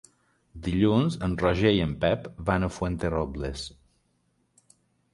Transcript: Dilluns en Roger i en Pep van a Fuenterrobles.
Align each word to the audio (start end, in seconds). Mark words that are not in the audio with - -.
Dilluns 0.67 1.17
en 1.27 1.35
Roger 1.43 1.75
i 1.81 1.85
en 1.87 1.95
Pep 2.05 2.27
van 2.49 2.67
a 2.67 2.73
Fuenterrobles. 2.79 3.71